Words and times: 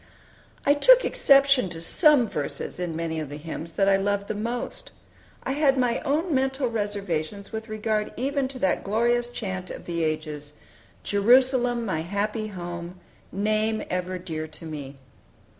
I 0.65 0.73
took 0.73 1.05
exception 1.05 1.69
to 1.69 1.79
some 1.79 2.27
verses 2.27 2.79
in 2.79 2.95
many 2.95 3.19
of 3.19 3.29
the 3.29 3.37
hymns 3.37 3.73
that 3.73 3.87
I 3.87 3.97
loved 3.97 4.29
the 4.29 4.33
most. 4.33 4.91
I 5.43 5.51
had 5.51 5.77
my 5.77 5.99
own 5.99 6.33
mental 6.33 6.67
reservations 6.69 7.51
with 7.51 7.69
regard 7.69 8.11
even 8.17 8.47
to 8.47 8.57
that 8.57 8.83
glorious 8.83 9.27
chant 9.27 9.69
of 9.69 9.85
the 9.85 10.03
ages, 10.03 10.53
"Jerusalem, 11.03 11.85
my 11.85 11.99
happy 11.99 12.47
home, 12.47 12.99
Name 13.31 13.83
ever 13.91 14.17
dear 14.17 14.47
to 14.47 14.65
me." 14.65 14.97